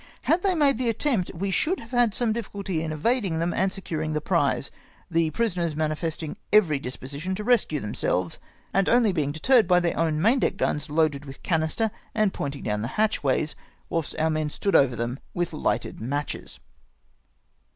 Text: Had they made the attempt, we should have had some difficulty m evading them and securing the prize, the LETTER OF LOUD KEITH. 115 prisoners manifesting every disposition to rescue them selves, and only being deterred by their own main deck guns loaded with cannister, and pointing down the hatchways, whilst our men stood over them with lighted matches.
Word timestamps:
Had 0.23 0.41
they 0.41 0.55
made 0.55 0.79
the 0.79 0.89
attempt, 0.89 1.29
we 1.31 1.51
should 1.51 1.79
have 1.79 1.91
had 1.91 2.15
some 2.15 2.33
difficulty 2.33 2.83
m 2.83 2.91
evading 2.91 3.37
them 3.37 3.53
and 3.53 3.71
securing 3.71 4.13
the 4.13 4.19
prize, 4.19 4.71
the 5.11 5.25
LETTER 5.25 5.25
OF 5.25 5.25
LOUD 5.25 5.25
KEITH. 5.25 5.57
115 5.59 5.59
prisoners 5.59 5.75
manifesting 6.35 6.37
every 6.51 6.79
disposition 6.79 7.35
to 7.35 7.43
rescue 7.43 7.79
them 7.79 7.93
selves, 7.93 8.39
and 8.73 8.89
only 8.89 9.11
being 9.13 9.31
deterred 9.31 9.67
by 9.67 9.79
their 9.79 9.95
own 9.95 10.19
main 10.19 10.39
deck 10.39 10.57
guns 10.57 10.89
loaded 10.89 11.25
with 11.25 11.43
cannister, 11.43 11.91
and 12.15 12.33
pointing 12.33 12.63
down 12.63 12.81
the 12.81 12.87
hatchways, 12.97 13.53
whilst 13.89 14.15
our 14.17 14.31
men 14.31 14.49
stood 14.49 14.75
over 14.75 14.95
them 14.95 15.19
with 15.35 15.53
lighted 15.53 16.01
matches. 16.01 16.59